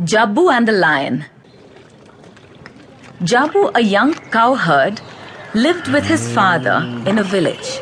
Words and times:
Jabu 0.00 0.50
and 0.50 0.66
the 0.66 0.72
Lion. 0.72 1.26
Jabu, 3.20 3.70
a 3.74 3.82
young 3.82 4.14
cowherd, 4.14 4.98
lived 5.52 5.88
with 5.88 6.06
his 6.06 6.26
father 6.32 6.78
in 7.06 7.18
a 7.18 7.22
village. 7.22 7.80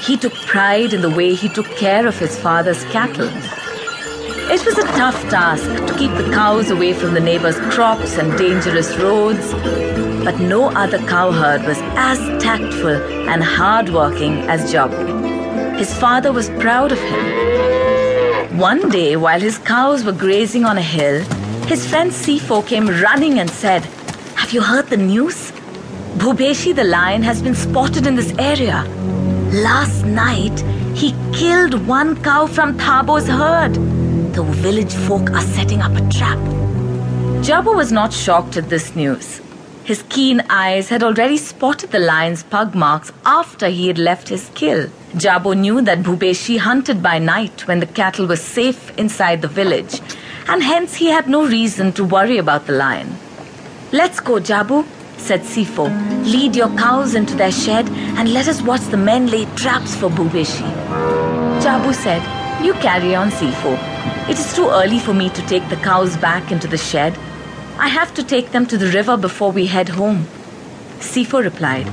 He 0.00 0.16
took 0.16 0.32
pride 0.32 0.94
in 0.94 1.02
the 1.02 1.10
way 1.10 1.34
he 1.34 1.50
took 1.50 1.66
care 1.76 2.06
of 2.06 2.18
his 2.18 2.38
father's 2.38 2.82
cattle. 2.84 3.28
It 4.50 4.64
was 4.64 4.78
a 4.78 4.86
tough 4.96 5.20
task 5.28 5.66
to 5.88 5.98
keep 5.98 6.12
the 6.12 6.30
cows 6.32 6.70
away 6.70 6.94
from 6.94 7.12
the 7.12 7.20
neighbors' 7.20 7.60
crops 7.74 8.16
and 8.16 8.38
dangerous 8.38 8.96
roads, 8.96 9.52
but 10.24 10.40
no 10.40 10.70
other 10.70 11.00
cowherd 11.06 11.64
was 11.66 11.78
as 11.96 12.18
tactful 12.42 12.96
and 13.28 13.44
hardworking 13.44 14.38
as 14.48 14.72
Jabu. 14.72 15.76
His 15.76 15.92
father 15.92 16.32
was 16.32 16.48
proud 16.48 16.92
of 16.92 16.98
him. 16.98 17.52
One 18.50 18.90
day, 18.90 19.16
while 19.16 19.40
his 19.40 19.58
cows 19.58 20.04
were 20.04 20.12
grazing 20.12 20.64
on 20.64 20.76
a 20.76 20.82
hill, 20.82 21.22
his 21.66 21.88
friend 21.88 22.10
Sifo 22.10 22.66
came 22.66 22.88
running 22.88 23.38
and 23.38 23.48
said, 23.48 23.84
Have 24.34 24.52
you 24.52 24.60
heard 24.60 24.88
the 24.88 24.96
news? 24.96 25.52
Bhubeshi 26.18 26.74
the 26.74 26.84
lion 26.84 27.22
has 27.22 27.40
been 27.40 27.54
spotted 27.54 28.06
in 28.06 28.16
this 28.16 28.36
area. 28.38 28.82
Last 29.52 30.04
night, 30.04 30.58
he 30.94 31.14
killed 31.32 31.86
one 31.86 32.20
cow 32.22 32.46
from 32.46 32.76
Thabo's 32.76 33.28
herd. 33.28 33.74
The 34.34 34.42
village 34.42 34.92
folk 34.92 35.30
are 35.30 35.40
setting 35.40 35.80
up 35.80 35.92
a 35.92 36.08
trap. 36.10 36.38
Jabu 37.46 37.74
was 37.76 37.92
not 37.92 38.12
shocked 38.12 38.56
at 38.56 38.68
this 38.68 38.94
news. 38.96 39.40
His 39.84 40.04
keen 40.08 40.42
eyes 40.48 40.90
had 40.90 41.02
already 41.02 41.36
spotted 41.36 41.90
the 41.90 41.98
lion's 41.98 42.44
pug 42.44 42.74
marks 42.74 43.10
after 43.26 43.68
he 43.68 43.88
had 43.88 43.98
left 43.98 44.28
his 44.28 44.48
kill. 44.54 44.88
Jabu 45.14 45.56
knew 45.56 45.80
that 45.82 46.04
Bhubeshi 46.04 46.58
hunted 46.58 47.02
by 47.02 47.18
night 47.18 47.66
when 47.66 47.80
the 47.80 47.86
cattle 47.86 48.28
were 48.28 48.36
safe 48.36 48.96
inside 48.96 49.42
the 49.42 49.48
village 49.48 50.00
and 50.48 50.62
hence 50.62 50.94
he 50.94 51.06
had 51.08 51.28
no 51.28 51.44
reason 51.46 51.92
to 51.92 52.04
worry 52.04 52.38
about 52.38 52.66
the 52.66 52.72
lion. 52.72 53.16
Let's 53.90 54.20
go, 54.20 54.34
Jabu, 54.34 54.86
said 55.18 55.40
Sifo. 55.40 55.88
Lead 56.24 56.54
your 56.54 56.70
cows 56.76 57.16
into 57.16 57.34
their 57.34 57.52
shed 57.52 57.88
and 58.16 58.32
let 58.32 58.46
us 58.46 58.62
watch 58.62 58.82
the 58.82 58.96
men 58.96 59.26
lay 59.26 59.46
traps 59.56 59.96
for 59.96 60.08
Bhubeshi. 60.08 60.70
Jabu 61.60 61.92
said, 61.92 62.22
You 62.64 62.74
carry 62.74 63.16
on, 63.16 63.30
Sifo. 63.30 63.76
It 64.28 64.38
is 64.38 64.54
too 64.54 64.68
early 64.68 65.00
for 65.00 65.12
me 65.12 65.28
to 65.30 65.42
take 65.46 65.68
the 65.68 65.76
cows 65.76 66.16
back 66.16 66.52
into 66.52 66.68
the 66.68 66.78
shed. 66.78 67.18
I 67.78 67.88
have 67.88 68.12
to 68.14 68.22
take 68.22 68.52
them 68.52 68.66
to 68.66 68.76
the 68.76 68.88
river 68.88 69.16
before 69.16 69.50
we 69.50 69.66
head 69.66 69.88
home. 69.88 70.26
Sifo 71.00 71.42
replied, 71.42 71.88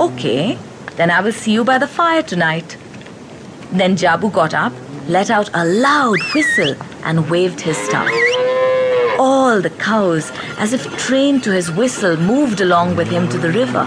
Okay, 0.00 0.56
then 0.96 1.10
I 1.10 1.20
will 1.20 1.32
see 1.32 1.52
you 1.52 1.64
by 1.64 1.78
the 1.78 1.88
fire 1.88 2.22
tonight. 2.22 2.76
Then 3.72 3.96
Jabu 3.96 4.32
got 4.32 4.54
up, 4.54 4.72
let 5.08 5.30
out 5.30 5.50
a 5.52 5.64
loud 5.64 6.18
whistle, 6.34 6.76
and 7.04 7.28
waved 7.28 7.60
his 7.60 7.76
staff. 7.76 8.08
All 9.18 9.60
the 9.60 9.70
cows, 9.70 10.30
as 10.58 10.72
if 10.72 10.84
trained 10.96 11.42
to 11.44 11.52
his 11.52 11.70
whistle, 11.70 12.16
moved 12.16 12.60
along 12.60 12.96
with 12.96 13.08
him 13.08 13.28
to 13.28 13.38
the 13.38 13.50
river. 13.50 13.84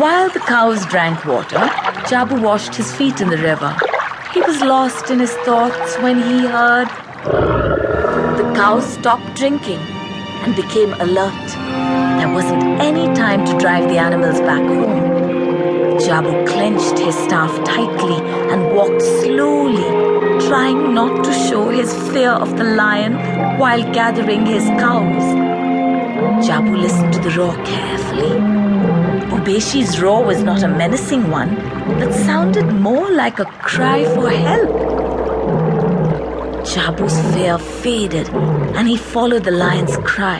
While 0.00 0.30
the 0.30 0.40
cows 0.40 0.86
drank 0.86 1.24
water, 1.24 1.58
Jabu 2.08 2.40
washed 2.40 2.74
his 2.74 2.94
feet 2.94 3.20
in 3.20 3.28
the 3.28 3.38
river. 3.38 3.76
He 4.32 4.40
was 4.40 4.60
lost 4.60 5.10
in 5.10 5.18
his 5.18 5.34
thoughts 5.44 5.96
when 5.98 6.16
he 6.22 6.46
heard. 6.46 6.88
The 8.40 8.54
cows 8.54 8.94
stopped 8.94 9.34
drinking 9.34 9.80
and 10.40 10.56
became 10.56 10.94
alert. 10.94 11.48
There 12.18 12.32
wasn't 12.32 12.62
any 12.80 13.14
time 13.14 13.44
to 13.44 13.58
drive 13.58 13.86
the 13.90 13.98
animals 13.98 14.40
back 14.40 14.62
home. 14.62 15.98
Jabu 15.98 16.46
clenched 16.48 16.98
his 16.98 17.14
staff 17.16 17.52
tightly 17.66 18.16
and 18.50 18.74
walked 18.74 19.02
slowly 19.02 19.90
trying 20.48 20.94
not 20.94 21.22
to 21.22 21.32
show 21.34 21.68
his 21.68 21.92
fear 22.12 22.30
of 22.30 22.56
the 22.56 22.64
lion 22.64 23.12
while 23.58 23.82
gathering 23.92 24.46
his 24.46 24.64
cows. 24.84 25.26
Jabu 26.46 26.80
listened 26.80 27.12
to 27.12 27.20
the 27.20 27.36
roar 27.36 27.54
carefully. 27.66 28.40
Bhubeshi's 29.28 30.00
roar 30.00 30.24
was 30.24 30.42
not 30.42 30.62
a 30.62 30.68
menacing 30.68 31.30
one, 31.30 31.56
but 31.98 32.14
sounded 32.14 32.72
more 32.72 33.10
like 33.10 33.38
a 33.38 33.44
cry 33.44 34.06
for 34.14 34.30
help. 34.30 34.89
Jabu's 36.70 37.18
fear 37.34 37.58
faded 37.58 38.28
and 38.76 38.86
he 38.86 38.96
followed 38.96 39.42
the 39.42 39.50
lion's 39.50 39.96
cry. 40.04 40.20